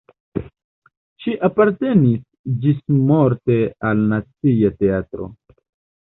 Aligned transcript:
Ŝi 1.25 1.33
apartenis 1.47 2.23
ĝismorte 2.63 3.57
al 3.91 4.01
Nacia 4.13 4.71
Teatro. 4.79 5.29